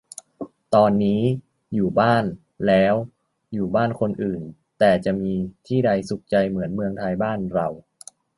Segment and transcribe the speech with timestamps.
[0.75, 1.21] ตอนนี้
[1.73, 2.25] "อยู่บ้าน"
[2.67, 2.95] แล้ว
[3.53, 4.41] อยู่บ้านคนอื่น
[4.79, 5.33] แต่จะมี
[5.67, 7.81] ที่ใดสุขใจเหมือนเมืองไทยบ้านเรา~~